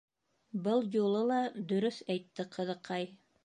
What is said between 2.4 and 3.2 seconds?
ҡыҙыҡай.